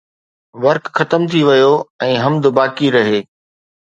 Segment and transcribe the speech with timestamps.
[0.63, 1.73] ورق ختم ٿي ويو
[2.05, 3.19] ۽ حمد باقي رهي